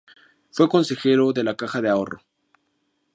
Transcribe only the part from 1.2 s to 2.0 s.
de la Caja de